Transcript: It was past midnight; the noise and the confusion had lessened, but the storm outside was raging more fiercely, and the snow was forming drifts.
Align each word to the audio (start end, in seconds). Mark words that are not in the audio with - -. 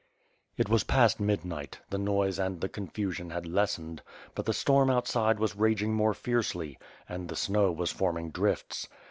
It 0.57 0.67
was 0.67 0.83
past 0.83 1.19
midnight; 1.19 1.81
the 1.91 1.99
noise 1.99 2.39
and 2.39 2.59
the 2.59 2.67
confusion 2.69 3.29
had 3.29 3.45
lessened, 3.45 4.01
but 4.33 4.47
the 4.47 4.51
storm 4.51 4.89
outside 4.89 5.37
was 5.39 5.55
raging 5.55 5.93
more 5.93 6.15
fiercely, 6.15 6.79
and 7.07 7.29
the 7.29 7.35
snow 7.35 7.71
was 7.71 7.91
forming 7.91 8.31
drifts. 8.31 8.87